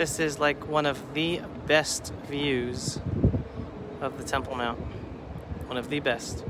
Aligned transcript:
This 0.00 0.18
is 0.18 0.38
like 0.38 0.66
one 0.66 0.86
of 0.86 1.12
the 1.12 1.42
best 1.66 2.14
views 2.26 2.98
of 4.00 4.16
the 4.16 4.24
Temple 4.24 4.54
Mount. 4.54 4.78
One 5.66 5.76
of 5.76 5.90
the 5.90 6.00
best. 6.00 6.40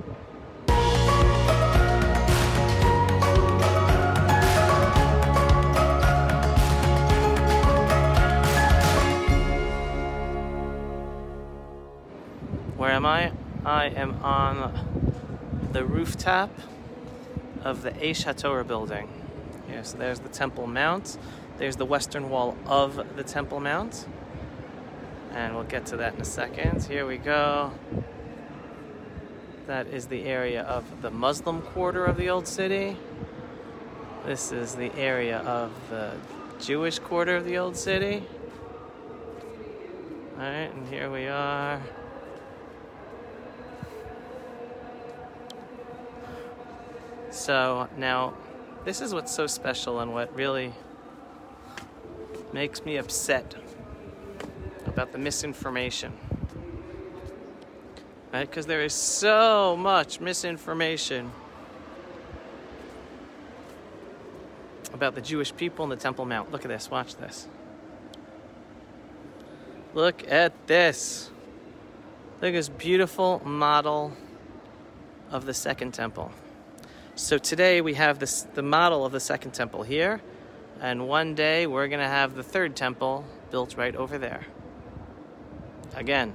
Where 12.77 12.93
am 12.93 13.05
I? 13.05 13.33
I 13.65 13.87
am 13.87 14.23
on 14.23 15.59
the 15.73 15.85
rooftop 15.85 16.57
of 17.65 17.83
the 17.83 17.91
Aish 17.91 18.25
HaTorah 18.25 18.69
building. 18.69 19.09
Yes, 19.69 19.93
there's 19.93 20.21
the 20.21 20.29
Temple 20.29 20.69
Mount. 20.69 21.19
There's 21.61 21.77
the 21.77 21.85
western 21.85 22.31
wall 22.31 22.57
of 22.65 23.17
the 23.17 23.23
Temple 23.23 23.61
Mount. 23.61 24.07
And 25.33 25.55
we'll 25.55 25.65
get 25.65 25.85
to 25.87 25.99
that 25.99 26.15
in 26.15 26.23
a 26.23 26.25
second. 26.25 26.85
Here 26.85 27.05
we 27.05 27.19
go. 27.19 27.73
That 29.67 29.87
is 29.89 30.07
the 30.07 30.25
area 30.25 30.63
of 30.63 31.03
the 31.03 31.11
Muslim 31.11 31.61
quarter 31.61 32.07
of 32.07 32.17
the 32.17 32.31
Old 32.31 32.49
City. 32.49 32.97
This 34.25 34.53
is 34.53 34.75
the 34.75 34.91
area 34.95 35.41
of 35.41 35.71
the 35.91 36.13
Jewish 36.61 36.99
quarter 36.99 37.37
of 37.37 37.45
the 37.45 37.59
Old 37.59 37.77
City. 37.77 38.25
Alright, 40.39 40.75
and 40.75 40.89
here 40.89 41.13
we 41.13 41.27
are. 41.27 41.83
So 47.31 47.87
now, 47.99 48.33
this 48.87 49.03
is 49.03 49.13
what's 49.13 49.31
so 49.31 49.47
special 49.47 50.01
and 50.01 50.15
what 50.15 50.35
really 50.35 50.73
makes 52.53 52.85
me 52.85 52.97
upset 52.97 53.55
about 54.87 55.13
the 55.13 55.19
misinformation. 55.19 56.13
Right? 58.33 58.49
Because 58.49 58.67
there 58.67 58.83
is 58.83 58.95
so 58.95 59.77
much 59.77 60.21
misinformation 60.21 61.33
about 64.93 65.15
the 65.15 65.21
Jewish 65.21 65.55
people 65.55 65.85
and 65.85 65.93
the 65.93 65.97
Temple 65.97 66.27
Mount. 66.27 66.53
Look 66.53 66.65
at 66.65 66.69
this, 66.69 66.91
watch 66.91 67.17
this. 67.17 67.49
Look 69.95 70.31
at 70.31 70.53
this. 70.67 71.31
Look 72.41 72.49
at 72.49 72.53
this 72.53 72.69
beautiful 72.69 73.43
model 73.45 74.13
of 75.31 75.47
the 75.47 75.55
Second 75.55 75.95
Temple. 75.95 76.33
So 77.17 77.39
today 77.39 77.81
we 77.81 77.95
have 77.95 78.19
this, 78.19 78.43
the 78.55 78.63
model 78.63 79.05
of 79.05 79.13
the 79.13 79.21
Second 79.21 79.53
Temple 79.53 79.83
here, 79.83 80.21
and 80.81 81.07
one 81.07 81.35
day 81.35 81.67
we're 81.67 81.89
going 81.89 82.01
to 82.01 82.09
have 82.09 82.35
the 82.35 82.43
Third 82.43 82.75
Temple 82.75 83.25
built 83.51 83.77
right 83.77 83.95
over 83.95 84.17
there. 84.17 84.47
Again, 85.95 86.33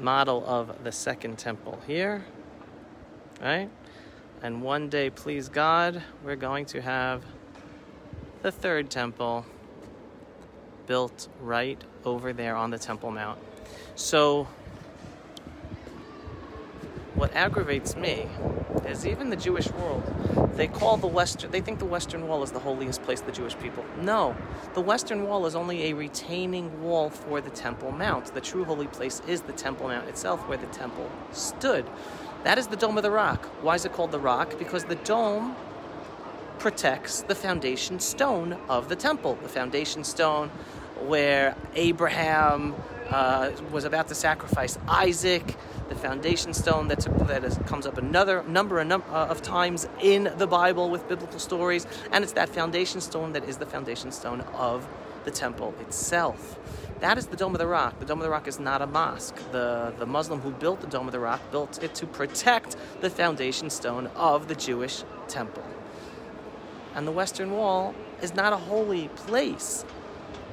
model 0.00 0.44
of 0.46 0.84
the 0.84 0.92
Second 0.92 1.38
Temple 1.38 1.80
here, 1.86 2.24
right? 3.40 3.68
And 4.42 4.62
one 4.62 4.88
day, 4.88 5.10
please 5.10 5.48
God, 5.48 6.02
we're 6.22 6.36
going 6.36 6.66
to 6.66 6.80
have 6.80 7.24
the 8.42 8.52
Third 8.52 8.90
Temple 8.90 9.44
built 10.86 11.28
right 11.40 11.82
over 12.04 12.32
there 12.32 12.54
on 12.54 12.70
the 12.70 12.78
Temple 12.78 13.10
Mount. 13.10 13.40
So, 13.96 14.46
what 17.14 17.34
aggravates 17.34 17.96
me 17.96 18.28
is 18.88 19.06
even 19.06 19.30
the 19.30 19.36
Jewish 19.36 19.70
world, 19.72 20.02
they 20.54 20.68
call 20.68 20.96
the 20.96 21.06
Western, 21.06 21.50
they 21.50 21.60
think 21.60 21.78
the 21.78 21.84
Western 21.84 22.26
Wall 22.28 22.42
is 22.42 22.52
the 22.52 22.58
holiest 22.58 23.02
place 23.02 23.20
of 23.20 23.26
the 23.26 23.32
Jewish 23.32 23.56
people. 23.58 23.84
No, 24.00 24.36
the 24.74 24.80
Western 24.80 25.24
Wall 25.24 25.46
is 25.46 25.54
only 25.54 25.90
a 25.90 25.92
retaining 25.94 26.82
wall 26.82 27.10
for 27.10 27.40
the 27.40 27.50
Temple 27.50 27.92
Mount. 27.92 28.32
The 28.34 28.40
true 28.40 28.64
holy 28.64 28.86
place 28.86 29.20
is 29.26 29.42
the 29.42 29.52
Temple 29.52 29.88
Mount 29.88 30.08
itself, 30.08 30.46
where 30.48 30.58
the 30.58 30.66
temple 30.66 31.10
stood. 31.32 31.84
That 32.44 32.58
is 32.58 32.68
the 32.68 32.76
Dome 32.76 32.96
of 32.96 33.02
the 33.02 33.10
Rock. 33.10 33.44
Why 33.62 33.74
is 33.74 33.84
it 33.84 33.92
called 33.92 34.12
the 34.12 34.20
Rock? 34.20 34.58
Because 34.58 34.84
the 34.84 34.94
dome 34.96 35.56
protects 36.58 37.22
the 37.22 37.34
foundation 37.34 38.00
stone 38.00 38.56
of 38.68 38.88
the 38.88 38.96
temple. 38.96 39.38
The 39.42 39.48
foundation 39.48 40.04
stone 40.04 40.50
where 41.00 41.56
Abraham 41.74 42.74
uh, 43.10 43.50
was 43.70 43.84
about 43.84 44.08
to 44.08 44.14
sacrifice 44.14 44.78
Isaac, 44.88 45.56
the 45.88 45.94
foundation 45.94 46.52
stone 46.54 46.88
that, 46.88 47.00
that 47.28 47.44
is, 47.44 47.58
comes 47.66 47.86
up 47.86 47.98
another 47.98 48.42
number 48.44 48.80
uh, 48.80 48.98
of 49.10 49.42
times 49.42 49.88
in 50.00 50.32
the 50.36 50.46
Bible 50.46 50.90
with 50.90 51.08
biblical 51.08 51.38
stories, 51.38 51.86
and 52.12 52.24
it's 52.24 52.32
that 52.32 52.48
foundation 52.48 53.00
stone 53.00 53.32
that 53.32 53.44
is 53.44 53.58
the 53.58 53.66
foundation 53.66 54.10
stone 54.12 54.40
of 54.54 54.88
the 55.24 55.30
temple 55.30 55.74
itself. 55.80 56.58
That 57.00 57.18
is 57.18 57.26
the 57.26 57.36
Dome 57.36 57.54
of 57.54 57.58
the 57.58 57.66
Rock. 57.66 57.98
The 57.98 58.06
Dome 58.06 58.20
of 58.20 58.24
the 58.24 58.30
Rock 58.30 58.48
is 58.48 58.58
not 58.58 58.80
a 58.80 58.86
mosque. 58.86 59.36
The, 59.52 59.92
the 59.98 60.06
Muslim 60.06 60.40
who 60.40 60.50
built 60.50 60.80
the 60.80 60.86
Dome 60.86 61.06
of 61.06 61.12
the 61.12 61.20
Rock 61.20 61.40
built 61.50 61.82
it 61.82 61.94
to 61.96 62.06
protect 62.06 62.76
the 63.02 63.10
foundation 63.10 63.68
stone 63.68 64.06
of 64.16 64.48
the 64.48 64.54
Jewish 64.54 65.04
temple. 65.28 65.64
And 66.94 67.06
the 67.06 67.12
Western 67.12 67.50
Wall 67.50 67.94
is 68.22 68.34
not 68.34 68.54
a 68.54 68.56
holy 68.56 69.08
place. 69.08 69.84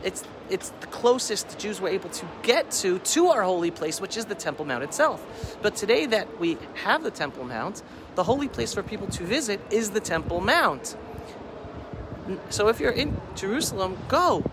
It's 0.03 0.25
it's 0.49 0.69
the 0.81 0.87
closest 0.87 1.49
the 1.49 1.57
Jews 1.57 1.79
were 1.79 1.89
able 1.89 2.09
to 2.09 2.25
get 2.41 2.71
to 2.71 2.99
to 2.99 3.27
our 3.27 3.43
holy 3.43 3.71
place, 3.71 4.01
which 4.01 4.17
is 4.17 4.25
the 4.25 4.35
Temple 4.35 4.65
Mount 4.65 4.83
itself. 4.83 5.57
But 5.61 5.75
today 5.75 6.05
that 6.07 6.39
we 6.39 6.57
have 6.83 7.03
the 7.03 7.11
Temple 7.11 7.45
Mount, 7.45 7.81
the 8.15 8.23
holy 8.23 8.47
place 8.47 8.73
for 8.73 8.83
people 8.83 9.07
to 9.07 9.23
visit 9.23 9.59
is 9.71 9.91
the 9.91 9.99
Temple 9.99 10.41
Mount. 10.41 10.95
So 12.49 12.67
if 12.67 12.79
you're 12.79 12.91
in 12.91 13.19
Jerusalem, 13.35 13.97
go. 14.07 14.43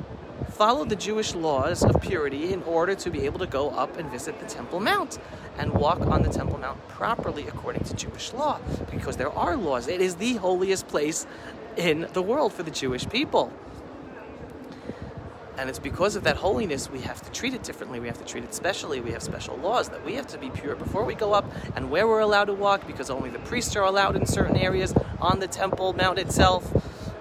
Follow 0.53 0.85
the 0.85 0.97
Jewish 0.97 1.35
laws 1.35 1.85
of 1.85 2.01
purity 2.01 2.53
in 2.53 2.63
order 2.65 2.95
to 2.95 3.11
be 3.11 3.25
able 3.25 3.39
to 3.39 3.47
go 3.47 3.71
up 3.71 3.97
and 3.99 4.11
visit 4.11 4.41
the 4.41 4.47
Temple 4.47 4.81
Mount 4.81 5.19
and 5.59 5.73
walk 5.73 6.01
on 6.01 6.23
the 6.23 6.29
Temple 6.29 6.59
Mount 6.59 6.87
properly 6.89 7.47
according 7.47 7.85
to 7.85 7.95
Jewish 7.95 8.33
law, 8.33 8.59
because 8.91 9.17
there 9.17 9.31
are 9.31 9.57
laws. 9.57 9.87
It 9.87 10.01
is 10.01 10.17
the 10.17 10.35
holiest 10.35 10.89
place 10.89 11.27
in 11.77 12.09
the 12.13 12.23
world 12.23 12.53
for 12.53 12.63
the 12.63 12.71
Jewish 12.71 13.09
people. 13.09 13.53
And 15.59 15.69
it's 15.69 15.79
because 15.79 16.17
of 16.17 16.25
that 16.25 16.37
holiness 16.37 16.91
we 16.91 17.01
have 17.03 17.21
to 17.23 17.31
treat 17.31 17.55
it 17.55 17.63
differently. 17.63 18.01
We 18.01 18.07
have 18.07 18.19
to 18.19 18.25
treat 18.25 18.45
it 18.45 18.55
specially. 18.55 19.01
We 19.01 19.11
have 19.13 19.23
special 19.23 19.57
laws 19.57 19.89
that 19.91 20.05
we 20.05 20.15
have 20.15 20.27
to 20.29 20.39
be 20.39 20.51
pure 20.51 20.75
before 20.75 21.05
we 21.05 21.15
go 21.15 21.33
up 21.35 21.45
and 21.77 21.91
where 21.91 22.07
we're 22.07 22.21
allowed 22.21 22.47
to 22.47 22.55
walk 22.55 22.87
because 22.87 23.11
only 23.11 23.31
the 23.31 23.39
priests 23.41 23.77
are 23.77 23.85
allowed 23.85 24.17
in 24.17 24.27
certain 24.27 24.57
areas 24.57 24.95
on 25.21 25.41
the 25.41 25.49
Temple 25.49 25.93
Mount 25.93 26.19
itself 26.19 26.73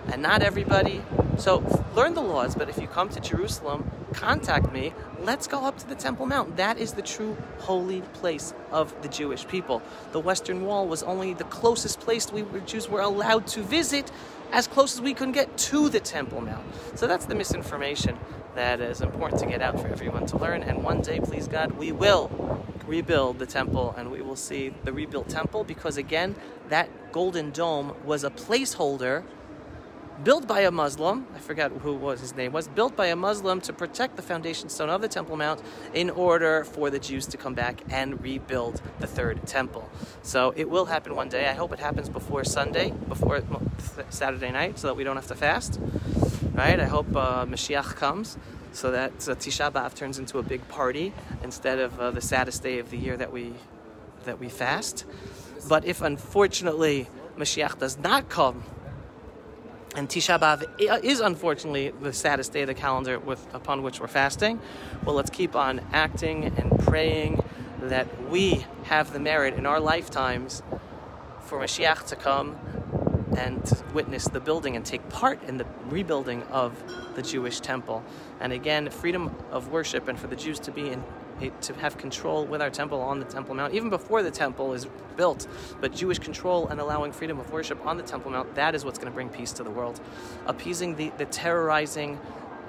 and 0.07 0.21
not 0.21 0.41
everybody. 0.41 1.03
So 1.37 1.63
learn 1.95 2.13
the 2.13 2.21
laws, 2.21 2.55
but 2.55 2.69
if 2.69 2.77
you 2.77 2.87
come 2.87 3.09
to 3.09 3.19
Jerusalem, 3.19 3.89
contact 4.13 4.71
me. 4.71 4.93
Let's 5.19 5.47
go 5.47 5.65
up 5.65 5.77
to 5.79 5.87
the 5.87 5.95
Temple 5.95 6.25
Mount. 6.25 6.57
That 6.57 6.77
is 6.77 6.93
the 6.93 7.01
true 7.01 7.37
holy 7.59 8.01
place 8.01 8.53
of 8.71 8.99
the 9.01 9.07
Jewish 9.07 9.47
people. 9.47 9.81
The 10.11 10.19
Western 10.19 10.65
Wall 10.65 10.87
was 10.87 11.03
only 11.03 11.33
the 11.33 11.43
closest 11.45 11.99
place 11.99 12.31
we 12.31 12.45
Jews 12.65 12.89
were 12.89 13.01
allowed 13.01 13.47
to 13.47 13.61
visit 13.61 14.11
as 14.51 14.67
close 14.67 14.95
as 14.95 15.01
we 15.01 15.13
could 15.13 15.33
get 15.33 15.57
to 15.57 15.89
the 15.89 15.99
Temple 15.99 16.41
Mount. 16.41 16.65
So 16.95 17.07
that's 17.07 17.25
the 17.25 17.35
misinformation 17.35 18.17
that 18.55 18.81
is 18.81 19.01
important 19.01 19.39
to 19.41 19.47
get 19.47 19.61
out 19.61 19.79
for 19.79 19.87
everyone 19.87 20.25
to 20.27 20.37
learn. 20.37 20.63
And 20.63 20.83
one 20.83 21.01
day, 21.01 21.19
please 21.19 21.47
God, 21.47 21.71
we 21.73 21.91
will 21.91 22.29
rebuild 22.85 23.37
the 23.39 23.45
temple 23.45 23.93
and 23.97 24.11
we 24.11 24.21
will 24.21 24.35
see 24.35 24.73
the 24.83 24.91
rebuilt 24.91 25.29
temple 25.29 25.63
because, 25.63 25.97
again, 25.97 26.35
that 26.69 27.11
golden 27.11 27.51
dome 27.51 27.95
was 28.03 28.23
a 28.23 28.29
placeholder 28.29 29.23
built 30.23 30.47
by 30.47 30.61
a 30.61 30.71
Muslim, 30.71 31.25
I 31.35 31.39
forgot 31.39 31.71
who 31.71 31.93
was 31.93 32.19
his 32.19 32.35
name 32.35 32.51
was, 32.51 32.67
built 32.67 32.95
by 32.95 33.07
a 33.07 33.15
Muslim 33.15 33.61
to 33.61 33.73
protect 33.73 34.15
the 34.15 34.21
foundation 34.21 34.69
stone 34.69 34.89
of 34.89 35.01
the 35.01 35.07
Temple 35.07 35.37
Mount 35.37 35.61
in 35.93 36.09
order 36.09 36.63
for 36.63 36.89
the 36.89 36.99
Jews 36.99 37.25
to 37.27 37.37
come 37.37 37.53
back 37.53 37.81
and 37.89 38.21
rebuild 38.21 38.81
the 38.99 39.07
third 39.07 39.45
temple. 39.47 39.89
So 40.23 40.53
it 40.55 40.69
will 40.69 40.85
happen 40.85 41.15
one 41.15 41.29
day. 41.29 41.47
I 41.47 41.53
hope 41.53 41.71
it 41.71 41.79
happens 41.79 42.09
before 42.09 42.43
Sunday, 42.43 42.91
before 43.07 43.41
Saturday 44.09 44.51
night, 44.51 44.79
so 44.79 44.87
that 44.87 44.95
we 44.95 45.03
don't 45.03 45.15
have 45.15 45.27
to 45.27 45.35
fast. 45.35 45.79
Right? 46.53 46.79
I 46.79 46.85
hope 46.85 47.15
uh, 47.15 47.45
Mashiach 47.45 47.95
comes 47.95 48.37
so 48.71 48.91
that 48.91 49.11
uh, 49.27 49.35
Tisha 49.35 49.71
B'Av 49.71 49.95
turns 49.95 50.19
into 50.19 50.37
a 50.37 50.43
big 50.43 50.67
party 50.67 51.13
instead 51.43 51.79
of 51.79 51.99
uh, 51.99 52.11
the 52.11 52.21
saddest 52.21 52.61
day 52.61 52.79
of 52.79 52.89
the 52.91 52.97
year 52.97 53.17
that 53.17 53.31
we 53.31 53.53
that 54.25 54.39
we 54.39 54.49
fast. 54.49 55.05
But 55.67 55.85
if 55.85 56.01
unfortunately 56.01 57.07
Mashiach 57.37 57.79
does 57.79 57.97
not 57.97 58.27
come 58.27 58.63
and 59.95 60.07
Tisha 60.07 60.39
B'Av 60.39 61.03
is 61.03 61.19
unfortunately 61.19 61.89
the 62.01 62.13
saddest 62.13 62.53
day 62.53 62.61
of 62.61 62.67
the 62.67 62.73
calendar 62.73 63.19
with, 63.19 63.45
upon 63.53 63.83
which 63.83 63.99
we're 63.99 64.07
fasting. 64.07 64.59
Well, 65.03 65.15
let's 65.15 65.29
keep 65.29 65.55
on 65.55 65.81
acting 65.91 66.45
and 66.45 66.79
praying 66.79 67.43
that 67.81 68.29
we 68.29 68.65
have 68.83 69.13
the 69.13 69.19
merit 69.19 69.55
in 69.55 69.65
our 69.65 69.79
lifetimes 69.79 70.61
for 71.41 71.59
Mashiach 71.59 72.05
to 72.07 72.15
come 72.15 72.57
and 73.37 73.83
witness 73.93 74.25
the 74.25 74.39
building 74.39 74.75
and 74.75 74.85
take 74.85 75.07
part 75.09 75.41
in 75.43 75.57
the 75.57 75.65
rebuilding 75.87 76.43
of 76.43 76.73
the 77.15 77.21
Jewish 77.21 77.59
temple. 77.59 78.03
And 78.39 78.51
again, 78.53 78.89
freedom 78.89 79.35
of 79.51 79.69
worship 79.69 80.07
and 80.07 80.19
for 80.19 80.27
the 80.27 80.35
Jews 80.35 80.59
to 80.61 80.71
be 80.71 80.89
in 80.89 81.03
to 81.61 81.73
have 81.75 81.97
control 81.97 82.45
with 82.45 82.61
our 82.61 82.69
temple 82.69 83.01
on 83.01 83.19
the 83.19 83.25
Temple 83.25 83.55
Mount, 83.55 83.73
even 83.73 83.89
before 83.89 84.23
the 84.23 84.31
temple 84.31 84.73
is 84.73 84.87
built. 85.17 85.47
But 85.81 85.93
Jewish 85.93 86.19
control 86.19 86.67
and 86.67 86.79
allowing 86.79 87.11
freedom 87.11 87.39
of 87.39 87.51
worship 87.51 87.85
on 87.85 87.97
the 87.97 88.03
Temple 88.03 88.31
Mount, 88.31 88.55
that 88.55 88.75
is 88.75 88.85
what's 88.85 88.97
going 88.97 89.11
to 89.11 89.15
bring 89.15 89.29
peace 89.29 89.51
to 89.53 89.63
the 89.63 89.71
world. 89.71 89.99
Appeasing 90.45 90.95
the, 90.95 91.11
the 91.17 91.25
terrorizing 91.25 92.19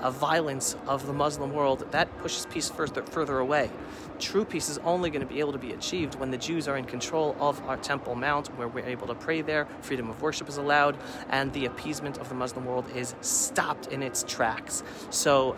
uh, 0.01 0.11
violence 0.11 0.77
of 0.87 1.07
the 1.07 1.13
Muslim 1.13 1.53
world, 1.53 1.87
that 1.91 2.17
pushes 2.19 2.47
peace 2.47 2.71
further, 2.71 3.03
further 3.03 3.39
away. 3.39 3.71
True 4.19 4.45
peace 4.45 4.69
is 4.69 4.79
only 4.79 5.11
going 5.11 5.21
to 5.21 5.33
be 5.33 5.41
able 5.41 5.53
to 5.53 5.59
be 5.59 5.73
achieved 5.73 6.15
when 6.15 6.31
the 6.31 6.39
Jews 6.39 6.67
are 6.69 6.77
in 6.77 6.87
control 6.87 7.37
of 7.39 7.61
our 7.69 7.77
Temple 7.77 8.15
Mount, 8.15 8.49
where 8.57 8.67
we're 8.67 8.87
able 8.87 9.07
to 9.09 9.15
pray 9.15 9.43
there, 9.43 9.69
freedom 9.83 10.09
of 10.09 10.23
worship 10.23 10.49
is 10.49 10.57
allowed, 10.57 10.97
and 11.29 11.53
the 11.53 11.67
appeasement 11.67 12.19
of 12.19 12.29
the 12.29 12.35
Muslim 12.35 12.65
world 12.65 12.87
is 12.95 13.15
stopped 13.21 13.89
in 13.89 14.03
its 14.03 14.25
tracks. 14.27 14.83
So 15.11 15.57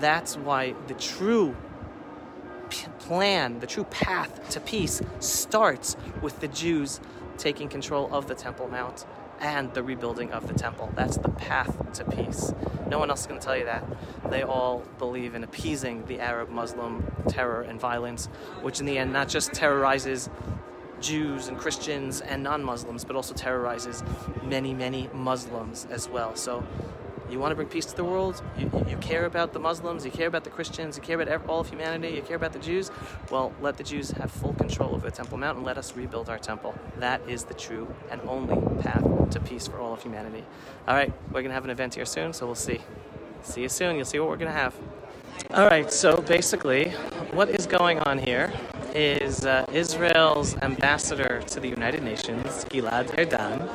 that's 0.00 0.36
why 0.36 0.74
the 0.88 0.94
true 0.94 1.56
plan, 2.70 3.60
the 3.60 3.66
true 3.66 3.84
path 3.84 4.48
to 4.50 4.60
peace 4.60 5.00
starts 5.20 5.96
with 6.22 6.40
the 6.40 6.48
Jews 6.48 7.00
taking 7.36 7.68
control 7.68 8.12
of 8.12 8.28
the 8.28 8.34
Temple 8.34 8.68
Mount 8.68 9.06
and 9.40 9.72
the 9.74 9.82
rebuilding 9.82 10.32
of 10.32 10.48
the 10.48 10.54
temple. 10.54 10.92
That's 10.94 11.16
the 11.16 11.28
path 11.28 11.92
to 11.94 12.04
peace. 12.04 12.52
No 12.88 12.98
one 12.98 13.10
else 13.10 13.20
is 13.20 13.26
going 13.26 13.40
to 13.40 13.46
tell 13.46 13.56
you 13.56 13.66
that. 13.66 13.84
They 14.30 14.42
all 14.42 14.84
believe 14.98 15.34
in 15.34 15.44
appeasing 15.44 16.04
the 16.06 16.20
Arab 16.20 16.48
Muslim 16.48 17.04
terror 17.28 17.62
and 17.62 17.80
violence, 17.80 18.26
which 18.62 18.80
in 18.80 18.86
the 18.86 18.98
end 18.98 19.12
not 19.12 19.28
just 19.28 19.52
terrorizes 19.52 20.28
Jews 21.00 21.48
and 21.48 21.56
Christians 21.56 22.20
and 22.20 22.42
non 22.42 22.64
Muslims, 22.64 23.04
but 23.04 23.14
also 23.14 23.34
terrorizes 23.34 24.02
many, 24.42 24.74
many 24.74 25.08
Muslims 25.12 25.86
as 25.90 26.08
well. 26.08 26.34
So 26.34 26.66
you 27.30 27.38
want 27.38 27.52
to 27.52 27.56
bring 27.56 27.68
peace 27.68 27.86
to 27.86 27.96
the 27.96 28.04
world, 28.04 28.42
you, 28.56 28.70
you 28.88 28.96
care 28.98 29.26
about 29.26 29.52
the 29.52 29.58
Muslims, 29.58 30.04
you 30.04 30.10
care 30.10 30.28
about 30.28 30.44
the 30.44 30.50
Christians, 30.50 30.96
you 30.96 31.02
care 31.02 31.20
about 31.20 31.48
all 31.48 31.60
of 31.60 31.68
humanity, 31.68 32.14
you 32.14 32.22
care 32.22 32.36
about 32.36 32.52
the 32.52 32.58
Jews, 32.58 32.90
well, 33.30 33.52
let 33.60 33.76
the 33.76 33.84
Jews 33.84 34.10
have 34.12 34.30
full 34.30 34.54
control 34.54 34.94
over 34.94 35.10
the 35.10 35.16
Temple 35.16 35.38
Mount 35.38 35.58
and 35.58 35.66
let 35.66 35.78
us 35.78 35.96
rebuild 35.96 36.28
our 36.28 36.38
temple. 36.38 36.74
That 36.98 37.20
is 37.28 37.44
the 37.44 37.54
true 37.54 37.92
and 38.10 38.20
only 38.22 38.56
path 38.82 39.04
to 39.30 39.40
peace 39.40 39.68
for 39.68 39.78
all 39.78 39.94
of 39.94 40.02
humanity. 40.02 40.44
All 40.86 40.94
right, 40.94 41.12
we're 41.28 41.42
going 41.42 41.48
to 41.48 41.54
have 41.54 41.64
an 41.64 41.70
event 41.70 41.94
here 41.94 42.06
soon, 42.06 42.32
so 42.32 42.46
we'll 42.46 42.54
see. 42.54 42.80
See 43.42 43.62
you 43.62 43.68
soon. 43.68 43.96
You'll 43.96 44.04
see 44.04 44.18
what 44.18 44.28
we're 44.28 44.36
going 44.36 44.52
to 44.52 44.58
have. 44.58 44.74
All 45.52 45.66
right, 45.66 45.90
so 45.92 46.16
basically, 46.22 46.90
what 47.32 47.48
is 47.48 47.66
going 47.66 48.00
on 48.00 48.18
here 48.18 48.52
is 48.94 49.46
uh, 49.46 49.64
Israel's 49.72 50.56
ambassador 50.58 51.42
to 51.46 51.60
the 51.60 51.68
United 51.68 52.02
Nations, 52.02 52.64
Gilad 52.66 53.06
Erdan, 53.16 53.68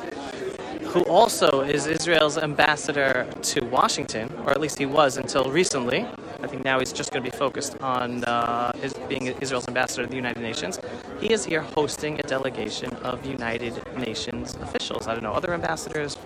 who 0.94 1.02
also 1.06 1.62
is 1.62 1.88
Israel's 1.88 2.38
ambassador 2.38 3.26
to 3.42 3.64
Washington, 3.64 4.32
or 4.44 4.50
at 4.52 4.60
least 4.60 4.78
he 4.78 4.86
was 4.86 5.16
until 5.16 5.50
recently. 5.50 6.06
I 6.40 6.46
think 6.46 6.64
now 6.64 6.78
he's 6.78 6.92
just 6.92 7.10
going 7.10 7.24
to 7.24 7.28
be 7.28 7.36
focused 7.36 7.76
on 7.80 8.22
uh, 8.22 8.70
his, 8.78 8.94
being 9.08 9.26
Israel's 9.26 9.66
ambassador 9.66 10.04
to 10.04 10.08
the 10.08 10.14
United 10.14 10.40
Nations. 10.40 10.78
He 11.20 11.32
is 11.32 11.44
here 11.44 11.62
hosting 11.62 12.20
a 12.20 12.22
delegation 12.22 12.94
of 13.02 13.26
United 13.26 13.74
Nations 13.98 14.54
officials. 14.62 15.08
I 15.08 15.14
don't 15.14 15.24
know, 15.24 15.32
other 15.32 15.52
ambassadors 15.52 16.16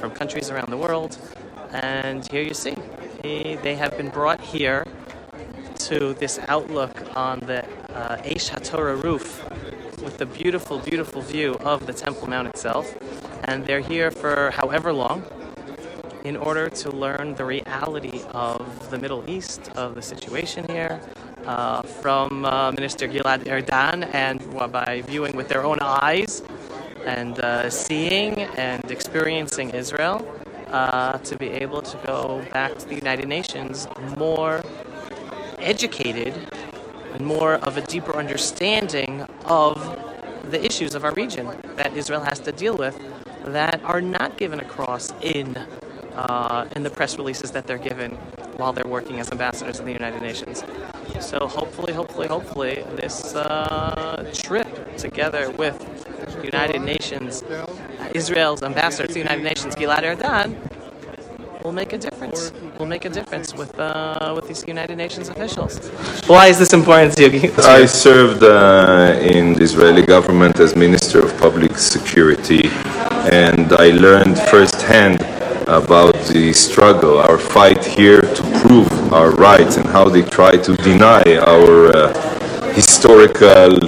from 0.00 0.10
countries 0.10 0.50
around 0.50 0.70
the 0.70 0.76
world. 0.76 1.16
And 1.70 2.28
here 2.28 2.42
you 2.42 2.54
see, 2.54 2.74
he, 3.22 3.54
they 3.62 3.76
have 3.76 3.96
been 3.96 4.08
brought 4.08 4.40
here 4.40 4.84
to 5.90 6.14
this 6.14 6.40
outlook 6.48 7.00
on 7.16 7.38
the 7.40 7.64
uh, 7.94 8.16
Aish 8.24 8.50
HaTorah 8.50 9.04
roof 9.04 9.44
with 10.02 10.18
the 10.18 10.26
beautiful, 10.26 10.80
beautiful 10.80 11.22
view 11.22 11.54
of 11.60 11.86
the 11.86 11.92
Temple 11.92 12.28
Mount 12.28 12.48
itself 12.48 12.92
and 13.46 13.64
they're 13.64 13.80
here 13.80 14.10
for 14.10 14.50
however 14.50 14.92
long 14.92 15.24
in 16.24 16.36
order 16.36 16.68
to 16.68 16.90
learn 16.90 17.34
the 17.36 17.44
reality 17.44 18.20
of 18.32 18.90
the 18.90 18.98
Middle 18.98 19.22
East, 19.30 19.70
of 19.76 19.94
the 19.94 20.02
situation 20.02 20.66
here, 20.68 21.00
uh, 21.44 21.82
from 21.82 22.44
uh, 22.44 22.72
Minister 22.72 23.06
Gilad 23.06 23.44
Erdan, 23.44 24.12
and 24.12 24.42
well, 24.52 24.66
by 24.66 25.02
viewing 25.06 25.36
with 25.36 25.48
their 25.48 25.64
own 25.64 25.78
eyes 25.80 26.42
and 27.06 27.38
uh, 27.38 27.70
seeing 27.70 28.34
and 28.58 28.90
experiencing 28.90 29.70
Israel, 29.70 30.26
uh, 30.66 31.18
to 31.18 31.38
be 31.38 31.46
able 31.46 31.80
to 31.80 31.96
go 32.04 32.44
back 32.52 32.76
to 32.76 32.88
the 32.88 32.96
United 32.96 33.28
Nations 33.28 33.86
more 34.18 34.64
educated 35.60 36.34
and 37.14 37.24
more 37.24 37.54
of 37.54 37.76
a 37.76 37.82
deeper 37.82 38.16
understanding 38.16 39.22
of 39.44 39.78
the 40.50 40.64
issues 40.64 40.96
of 40.96 41.04
our 41.04 41.14
region 41.14 41.46
that 41.76 41.96
Israel 41.96 42.22
has 42.22 42.40
to 42.40 42.52
deal 42.52 42.76
with 42.76 42.98
that 43.46 43.80
are 43.84 44.00
not 44.00 44.36
given 44.36 44.60
across 44.60 45.12
in 45.22 45.56
uh, 46.16 46.66
in 46.74 46.82
the 46.82 46.90
press 46.90 47.18
releases 47.18 47.50
that 47.50 47.66
they're 47.66 47.78
given 47.78 48.12
while 48.56 48.72
they're 48.72 48.86
working 48.86 49.20
as 49.20 49.30
ambassadors 49.30 49.78
in 49.78 49.84
the 49.84 49.92
United 49.92 50.22
Nations. 50.22 50.64
So 51.20 51.46
hopefully, 51.46 51.92
hopefully, 51.92 52.26
hopefully, 52.26 52.84
this 52.96 53.34
uh, 53.34 54.30
trip 54.32 54.96
together 54.96 55.50
with 55.50 55.76
United 56.42 56.80
Nations, 56.80 57.44
Israel's 58.14 58.62
ambassador 58.62 59.06
to 59.06 59.12
the 59.12 59.20
United 59.20 59.42
Nations, 59.42 59.74
Gilad 59.74 60.04
Erdan, 60.04 60.56
will 61.62 61.72
make 61.72 61.92
a 61.92 61.98
difference. 61.98 62.52
Will 62.78 62.86
make 62.86 63.04
a 63.04 63.10
difference 63.10 63.54
with 63.54 63.78
uh, 63.78 64.32
with 64.34 64.48
these 64.48 64.66
United 64.66 64.96
Nations 64.96 65.28
officials. 65.28 65.88
Why 66.26 66.46
is 66.46 66.58
this 66.58 66.72
important 66.72 67.14
to 67.16 67.28
you? 67.28 67.52
I 67.58 67.86
served 67.86 68.42
uh, 68.42 69.18
in 69.20 69.54
the 69.54 69.62
Israeli 69.62 70.02
government 70.02 70.60
as 70.60 70.74
Minister 70.76 71.18
of 71.26 71.36
Public 71.38 71.76
Security 71.76 72.70
and 73.32 73.72
I 73.72 73.90
learned 73.90 74.38
firsthand 74.38 75.20
about 75.68 76.14
the 76.26 76.52
struggle, 76.52 77.18
our 77.18 77.38
fight 77.38 77.84
here 77.84 78.20
to 78.20 78.42
prove 78.60 78.88
our 79.12 79.32
rights, 79.32 79.76
and 79.76 79.86
how 79.86 80.08
they 80.08 80.22
try 80.22 80.52
to 80.56 80.76
deny 80.76 81.22
our 81.38 81.88
uh, 81.96 82.72
historical, 82.72 83.80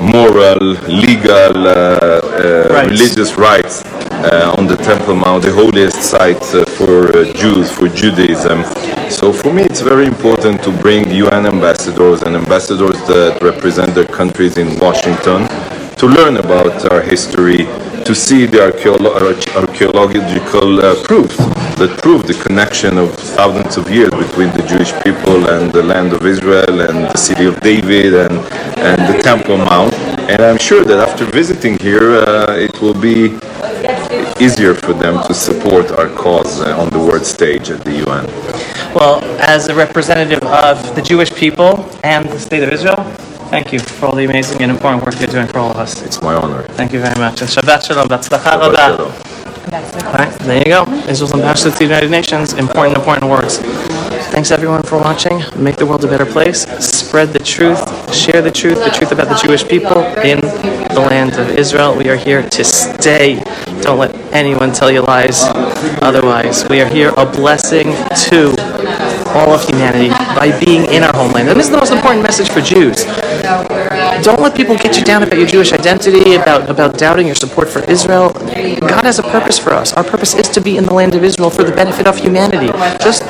moral, 0.00 0.58
legal, 0.88 1.68
uh, 1.68 1.70
uh, 1.70 2.68
Rights. 2.70 2.90
religious 2.90 3.34
rights 3.36 3.84
uh, 4.10 4.54
on 4.58 4.66
the 4.66 4.76
Temple 4.76 5.14
Mount, 5.14 5.44
the 5.44 5.52
holiest 5.52 6.02
site 6.02 6.42
uh, 6.54 6.64
for 6.64 7.16
uh, 7.16 7.32
Jews, 7.32 7.70
for 7.70 7.88
Judaism. 7.88 8.64
So 9.08 9.32
for 9.32 9.52
me, 9.52 9.62
it's 9.62 9.80
very 9.82 10.06
important 10.06 10.62
to 10.64 10.72
bring 10.72 11.10
UN 11.12 11.46
ambassadors 11.46 12.22
and 12.22 12.34
ambassadors 12.34 12.98
that 13.06 13.38
represent 13.40 13.94
their 13.94 14.06
countries 14.06 14.58
in 14.58 14.78
Washington 14.80 15.46
to 16.00 16.06
learn 16.06 16.38
about 16.38 16.90
our 16.90 17.02
history, 17.02 17.66
to 18.08 18.14
see 18.14 18.46
the 18.46 18.64
archaeological 18.64 20.80
uh, 20.80 20.94
proofs 21.04 21.36
that 21.76 21.94
prove 22.00 22.26
the 22.26 22.32
connection 22.42 22.96
of 22.96 23.12
thousands 23.36 23.76
of 23.76 23.90
years 23.90 24.08
between 24.08 24.48
the 24.56 24.64
Jewish 24.66 24.94
people 25.04 25.50
and 25.50 25.70
the 25.70 25.82
land 25.82 26.14
of 26.14 26.24
Israel 26.24 26.80
and 26.80 27.04
the 27.04 27.18
city 27.18 27.44
of 27.44 27.60
David 27.60 28.14
and, 28.14 28.32
and 28.80 29.14
the 29.14 29.22
Temple 29.22 29.58
Mount. 29.58 29.92
And 30.30 30.40
I'm 30.40 30.56
sure 30.56 30.84
that 30.84 31.06
after 31.06 31.26
visiting 31.26 31.78
here, 31.78 32.14
uh, 32.14 32.56
it 32.56 32.80
will 32.80 32.98
be 32.98 33.36
easier 34.42 34.72
for 34.72 34.94
them 34.94 35.22
to 35.26 35.34
support 35.34 35.90
our 35.90 36.08
cause 36.08 36.62
uh, 36.62 36.80
on 36.80 36.88
the 36.88 36.98
world 36.98 37.26
stage 37.26 37.68
at 37.68 37.84
the 37.84 37.92
UN. 38.06 38.24
Well, 38.94 39.22
as 39.38 39.68
a 39.68 39.74
representative 39.74 40.42
of 40.44 40.94
the 40.94 41.02
Jewish 41.02 41.30
people 41.30 41.86
and 42.02 42.24
the 42.24 42.40
state 42.40 42.62
of 42.62 42.72
Israel, 42.72 43.04
thank 43.50 43.72
you 43.72 43.80
for 43.80 44.06
all 44.06 44.14
the 44.14 44.24
amazing 44.24 44.62
and 44.62 44.70
important 44.70 45.04
work 45.04 45.18
you're 45.18 45.28
doing 45.28 45.46
for 45.48 45.58
all 45.58 45.70
of 45.70 45.76
us. 45.76 46.02
It's 46.02 46.22
my 46.22 46.34
honor. 46.34 46.62
Thank 46.78 46.92
you 46.92 47.00
very 47.00 47.18
much. 47.18 47.40
And 47.42 47.50
Shabbat 47.50 47.84
Shalom. 47.86 48.08
Batzlacha 48.08 48.58
rabah. 48.58 48.96
shalom. 48.96 50.46
There 50.46 50.58
you 50.58 50.64
go. 50.64 50.84
Israel's 51.08 51.34
ambassador 51.34 51.70
to 51.70 51.78
the 51.78 51.84
United 51.84 52.10
Nations. 52.10 52.54
Important, 52.54 52.96
important 52.96 53.30
words. 53.30 53.58
Thanks 54.30 54.50
everyone 54.50 54.82
for 54.82 54.98
watching. 54.98 55.42
Make 55.56 55.76
the 55.76 55.86
world 55.86 56.04
a 56.04 56.08
better 56.08 56.24
place. 56.26 56.62
Spread 56.84 57.28
the 57.28 57.40
truth. 57.40 57.80
Share 58.14 58.40
the 58.42 58.50
truth. 58.50 58.78
The 58.84 58.90
truth 58.90 59.12
about 59.12 59.28
the 59.28 59.40
Jewish 59.44 59.66
people 59.66 59.98
in 60.22 60.40
the 60.40 61.04
land 61.10 61.34
of 61.34 61.50
Israel. 61.58 61.94
We 61.96 62.08
are 62.08 62.16
here 62.16 62.48
to 62.48 62.64
stay. 62.64 63.42
Don't 63.82 63.98
let 63.98 64.14
anyone 64.32 64.72
tell 64.72 64.90
you 64.90 65.02
lies. 65.02 65.42
Otherwise, 66.02 66.68
we 66.68 66.80
are 66.80 66.88
here 66.88 67.12
a 67.16 67.26
blessing 67.26 67.86
to 68.30 68.54
all 69.36 69.50
of 69.50 69.62
humanity 69.66 70.08
by 70.08 70.56
being 70.64 70.90
in 70.92 71.02
our 71.02 71.14
homeland. 71.14 71.48
And 71.48 71.58
this 71.58 71.66
is 71.66 71.72
the 71.72 71.78
most 71.78 71.92
important 71.92 72.22
message 72.22 72.50
for 72.50 72.60
Jews. 72.60 73.04
Don't 74.22 74.40
let 74.40 74.54
people 74.54 74.76
get 74.76 74.98
you 74.98 75.04
down 75.04 75.22
about 75.22 75.38
your 75.38 75.46
Jewish 75.46 75.72
identity, 75.72 76.34
about, 76.34 76.68
about 76.68 76.98
doubting 76.98 77.26
your 77.26 77.34
support 77.36 77.68
for 77.68 77.82
Israel. 77.90 78.30
God 78.32 79.04
has 79.04 79.18
a 79.18 79.22
purpose 79.22 79.58
for 79.58 79.72
us. 79.72 79.92
Our 79.92 80.04
purpose 80.04 80.34
is 80.34 80.48
to 80.50 80.60
be 80.60 80.76
in 80.76 80.84
the 80.84 80.94
land 80.94 81.14
of 81.14 81.24
Israel 81.24 81.50
for 81.50 81.64
the 81.64 81.72
benefit 81.72 82.06
of 82.06 82.18
humanity. 82.18 82.68
Just 83.02 83.22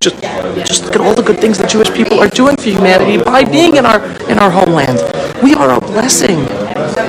just 0.00 0.20
just 0.64 0.84
look 0.84 0.94
at 0.94 1.00
all 1.00 1.14
the 1.14 1.22
good 1.22 1.40
things 1.40 1.58
the 1.58 1.66
Jewish 1.66 1.90
people 1.92 2.20
are 2.20 2.28
doing 2.28 2.56
for 2.56 2.70
humanity 2.70 3.22
by 3.22 3.44
being 3.44 3.76
in 3.76 3.84
our 3.84 4.04
in 4.30 4.38
our 4.38 4.50
homeland. 4.50 4.98
We 5.42 5.54
are 5.54 5.76
a 5.76 5.80
blessing. 5.80 6.44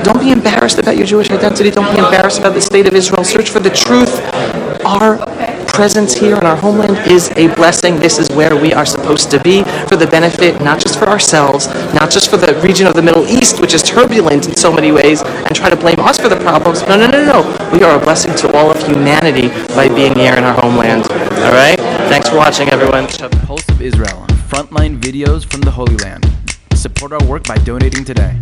Don't 0.02 0.20
be 0.20 0.30
embarrassed 0.32 0.78
about 0.78 0.96
your 0.96 1.06
Jewish 1.06 1.30
identity. 1.30 1.70
Don't 1.70 1.92
be 1.92 1.98
embarrassed 1.98 2.40
about 2.40 2.54
the 2.54 2.60
state 2.60 2.86
of 2.86 2.94
Israel. 2.94 3.24
Search 3.24 3.50
for 3.50 3.60
the 3.60 3.70
truth. 3.70 4.20
Our 4.84 5.18
presence 5.66 6.14
here 6.14 6.36
in 6.36 6.44
our 6.44 6.56
homeland 6.56 7.10
is 7.10 7.30
a 7.36 7.52
blessing. 7.54 7.96
This 7.96 8.18
is 8.18 8.28
where 8.30 8.54
we 8.54 8.72
are 8.72 8.86
supposed 8.86 9.30
to 9.30 9.40
be 9.40 9.62
for 9.88 9.96
the 9.96 10.06
benefit, 10.06 10.60
not 10.62 10.78
just 10.78 10.98
for 10.98 11.08
ourselves, 11.08 11.66
not 11.94 12.10
just 12.10 12.30
for 12.30 12.36
the 12.36 12.54
region 12.60 12.86
of 12.86 12.94
the 12.94 13.02
Middle 13.02 13.26
East, 13.26 13.60
which 13.60 13.74
is 13.74 13.82
turbulent 13.82 14.46
in 14.46 14.54
so 14.54 14.72
many 14.72 14.92
ways, 14.92 15.22
and 15.22 15.54
try 15.56 15.70
to 15.70 15.76
blame 15.76 15.98
us 16.00 16.20
for 16.20 16.28
the 16.28 16.36
problems. 16.36 16.82
No, 16.82 16.96
no, 16.96 17.10
no, 17.10 17.24
no. 17.24 17.70
We 17.72 17.82
are 17.82 17.96
a 17.96 17.98
blessing 17.98 18.34
to 18.36 18.56
all 18.56 18.70
of 18.70 18.86
humanity 18.86 19.48
by 19.74 19.88
being 19.88 20.14
here 20.14 20.34
in 20.34 20.44
our 20.44 20.60
homeland. 20.60 21.10
All 21.10 21.52
right? 21.52 21.78
Thanks 22.08 22.28
for 22.28 22.36
watching, 22.36 22.68
everyone. 22.68 23.06
Pulse 23.46 23.68
of 23.68 23.80
Israel, 23.80 24.26
frontline 24.48 25.00
videos 25.00 25.44
from 25.50 25.62
the 25.62 25.70
Holy 25.70 25.96
Land. 25.96 26.30
Support 26.74 27.12
our 27.12 27.24
work 27.24 27.44
by 27.44 27.56
donating 27.56 28.04
today. 28.04 28.38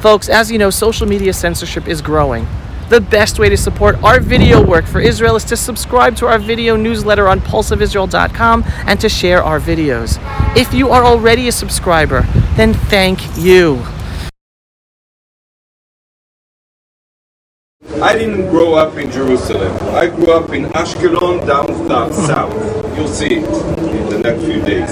Folks, 0.00 0.28
as 0.28 0.50
you 0.50 0.58
know, 0.58 0.70
social 0.70 1.06
media 1.06 1.32
censorship 1.32 1.86
is 1.86 2.02
growing. 2.02 2.46
The 2.92 3.00
best 3.00 3.38
way 3.38 3.48
to 3.48 3.56
support 3.56 3.96
our 4.04 4.20
video 4.20 4.62
work 4.62 4.84
for 4.84 5.00
Israel 5.00 5.34
is 5.34 5.44
to 5.44 5.56
subscribe 5.56 6.14
to 6.16 6.26
our 6.26 6.38
video 6.38 6.76
newsletter 6.76 7.26
on 7.26 7.40
pulseofisrael.com 7.40 8.64
and 8.84 9.00
to 9.00 9.08
share 9.08 9.42
our 9.42 9.58
videos. 9.58 10.18
If 10.54 10.74
you 10.74 10.90
are 10.90 11.02
already 11.02 11.48
a 11.48 11.52
subscriber, 11.52 12.20
then 12.54 12.74
thank 12.74 13.18
you. 13.38 13.82
I 18.02 18.12
didn't 18.12 18.50
grow 18.50 18.74
up 18.74 18.98
in 18.98 19.10
Jerusalem. 19.10 19.74
I 19.94 20.08
grew 20.08 20.30
up 20.30 20.50
in 20.50 20.66
Ashkelon, 20.66 21.46
down 21.46 22.12
south. 22.12 22.52
You'll 22.94 23.08
see 23.08 23.36
it 23.36 23.81
next 24.22 24.44
few 24.44 24.62
days. 24.62 24.90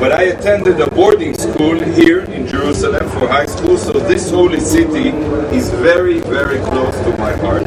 But 0.00 0.12
I 0.12 0.22
attended 0.34 0.80
a 0.80 0.90
boarding 0.90 1.34
school 1.34 1.78
here 1.78 2.20
in 2.20 2.46
Jerusalem 2.46 3.08
for 3.10 3.28
high 3.28 3.46
school, 3.46 3.76
so 3.76 3.92
this 3.92 4.30
holy 4.30 4.60
city 4.60 5.10
is 5.54 5.70
very, 5.70 6.20
very 6.20 6.58
close 6.58 6.96
to 7.04 7.16
my 7.18 7.36
heart. 7.36 7.66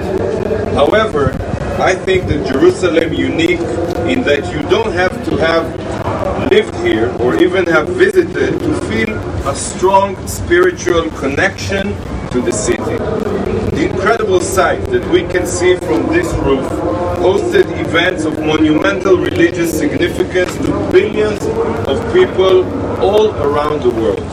However, 0.74 1.32
I 1.80 1.96
think 1.96 2.28
that 2.28 2.48
Jerusalem 2.52 3.14
unique 3.14 3.60
in 4.12 4.24
that 4.24 4.52
you 4.54 4.62
don't 4.70 4.94
have 4.94 5.14
to 5.26 5.38
have 5.38 5.66
lived 6.52 6.76
here 6.86 7.10
or 7.20 7.36
even 7.42 7.66
have 7.66 7.88
visited 7.90 8.60
to 8.60 8.82
feel 8.88 9.14
a 9.48 9.56
strong 9.56 10.16
spiritual 10.28 11.10
connection 11.12 11.96
to 12.32 12.42
the 12.42 12.52
city. 12.52 12.98
The 13.76 13.90
incredible 13.92 14.42
sight 14.42 14.82
that 14.92 15.08
we 15.10 15.22
can 15.24 15.46
see 15.46 15.76
from 15.78 16.08
this 16.08 16.32
roof 16.46 16.66
hosted 17.24 17.68
events 17.80 18.26
of 18.26 18.38
monumental 18.40 19.18
religious 19.18 19.78
significance 19.78 20.56
to 20.58 20.73
billions 20.94 21.44
of 21.88 21.98
people 22.14 22.64
all 23.02 23.34
around 23.42 23.82
the 23.82 23.90
world. 23.90 24.30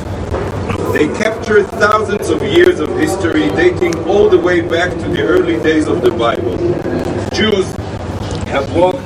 They 0.93 1.09
capture 1.17 1.63
thousands 1.65 2.29
of 2.29 2.43
years 2.43 2.81
of 2.81 2.91
history 2.99 3.49
dating 3.57 3.97
all 4.07 4.29
the 4.29 4.39
way 4.39 4.61
back 4.61 4.91
to 4.91 5.09
the 5.09 5.23
early 5.23 5.57
days 5.63 5.87
of 5.89 6.03
the 6.03 6.11
Bible. 6.11 6.59
Jews 7.33 7.73
have 8.53 8.71
walked 8.77 9.01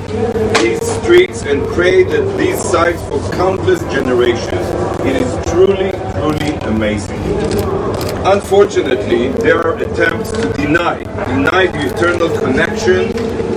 these 0.59 0.83
streets 0.99 1.43
and 1.43 1.65
prayed 1.69 2.09
at 2.09 2.37
these 2.37 2.61
sites 2.61 3.01
for 3.03 3.21
countless 3.31 3.81
generations. 3.83 4.67
It 5.07 5.15
is 5.15 5.53
truly, 5.53 5.93
truly 6.19 6.55
amazing. 6.67 7.23
Unfortunately, 8.27 9.29
there 9.29 9.61
are 9.65 9.77
attempts 9.79 10.33
to 10.33 10.53
deny, 10.55 10.99
deny 11.27 11.69
the 11.69 11.95
eternal 11.95 12.37
connection 12.41 13.13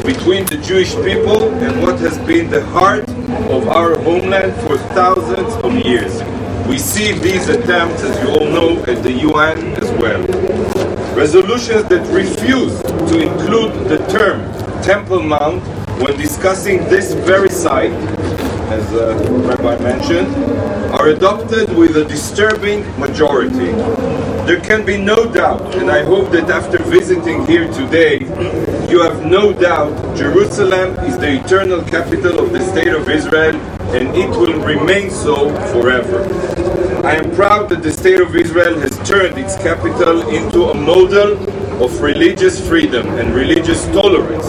between 0.05 0.45
the 0.45 0.57
Jewish 0.63 0.93
people 0.97 1.49
and 1.49 1.81
what 1.81 1.97
has 1.99 2.19
been 2.19 2.51
the 2.51 2.63
heart 2.63 3.07
of 3.49 3.67
our 3.69 3.97
homeland 3.99 4.53
for 4.67 4.77
thousands 4.93 5.53
of 5.63 5.73
years. 5.85 6.21
We 6.67 6.77
see 6.77 7.13
these 7.13 7.47
attempts, 7.47 8.03
as 8.03 8.21
you 8.21 8.29
all 8.35 8.45
know, 8.45 8.83
at 8.85 9.01
the 9.03 9.11
UN 9.11 9.73
as 9.81 9.89
well. 10.01 10.21
Resolutions 11.15 11.85
that 11.85 12.05
refuse 12.11 12.81
to 12.81 13.21
include 13.21 13.87
the 13.87 14.05
term 14.07 14.41
Temple 14.83 15.23
Mount 15.23 15.63
when 16.01 16.15
discussing 16.17 16.79
this 16.89 17.13
very 17.13 17.49
site, 17.49 17.91
as 18.69 18.85
uh, 18.93 19.15
Rabbi 19.47 19.81
mentioned, 19.81 20.27
are 20.93 21.07
adopted 21.09 21.75
with 21.75 21.95
a 21.97 22.05
disturbing 22.05 22.81
majority. 22.99 23.71
There 24.45 24.59
can 24.59 24.85
be 24.85 24.97
no 24.97 25.31
doubt, 25.31 25.75
and 25.75 25.89
I 25.89 26.03
hope 26.03 26.31
that 26.31 26.49
after 26.49 26.77
visiting 26.83 27.45
here 27.45 27.71
today, 27.71 28.19
you 28.89 29.01
have 29.01 29.25
no 29.25 29.51
doubt 29.51 30.15
Jerusalem 30.15 30.97
is 31.05 31.17
the 31.17 31.41
eternal 31.43 31.81
capital 31.83 32.39
of 32.39 32.53
the 32.53 32.63
State 32.71 32.93
of 32.93 33.09
Israel 33.09 33.55
and 33.95 34.15
it 34.15 34.29
will 34.29 34.59
remain 34.63 35.09
so 35.09 35.49
forever. 35.73 36.23
I 37.05 37.15
am 37.15 37.31
proud 37.31 37.69
that 37.69 37.83
the 37.83 37.91
State 37.91 38.21
of 38.21 38.35
Israel 38.35 38.79
has 38.79 38.97
turned 39.07 39.37
its 39.37 39.55
capital 39.57 40.29
into 40.29 40.69
a 40.69 40.73
model 40.73 41.33
of 41.83 42.01
religious 42.01 42.65
freedom 42.65 43.07
and 43.19 43.35
religious 43.35 43.85
tolerance. 43.87 44.47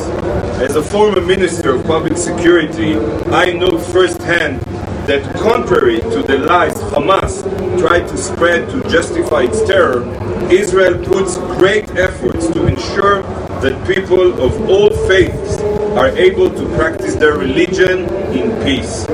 As 0.62 0.76
a 0.76 0.83
former 0.83 1.21
Minister 1.21 1.75
of 1.75 1.85
Public 1.85 2.16
Security, 2.16 2.97
I 3.33 3.52
know 3.52 3.76
firsthand 3.78 4.61
that 5.09 5.23
contrary 5.37 6.00
to 6.00 6.23
the 6.23 6.38
lies 6.38 6.75
Hamas 6.92 7.42
tried 7.80 8.07
to 8.09 8.16
spread 8.16 8.68
to 8.71 8.83
justify 8.88 9.42
its 9.42 9.62
terror, 9.64 10.04
Israel 10.50 11.02
puts 11.04 11.37
great 11.59 11.90
efforts 11.97 12.49
to 12.49 12.66
ensure 12.66 13.23
that 13.62 13.87
people 13.87 14.33
of 14.43 14.69
all 14.69 14.91
faiths 15.09 15.59
are 15.99 16.09
able 16.17 16.50
to 16.50 16.65
practice 16.77 17.15
their 17.17 17.37
religion 17.37 18.07
in 18.33 18.50
peace. 18.65 19.07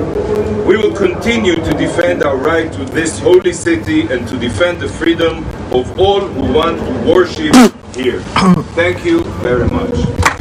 We 0.66 0.76
will 0.76 0.94
continue 0.94 1.56
to 1.56 1.72
defend 1.74 2.22
our 2.22 2.36
right 2.36 2.72
to 2.72 2.84
this 2.84 3.18
holy 3.18 3.52
city 3.52 4.02
and 4.02 4.26
to 4.28 4.38
defend 4.38 4.80
the 4.80 4.88
freedom 4.88 5.44
of 5.72 5.98
all 5.98 6.20
who 6.20 6.52
want 6.52 6.78
to 6.78 7.12
worship 7.12 7.54
here. 7.94 8.20
Thank 8.74 9.04
you 9.04 9.24
very 9.42 9.68
much. 9.68 10.33